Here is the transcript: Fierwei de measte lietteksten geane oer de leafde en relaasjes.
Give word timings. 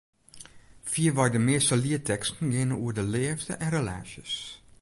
Fierwei 0.91 1.29
de 1.33 1.41
measte 1.47 1.75
lietteksten 1.83 2.47
geane 2.55 2.75
oer 2.83 2.95
de 2.99 3.05
leafde 3.15 3.53
en 3.63 3.69
relaasjes. 3.77 4.33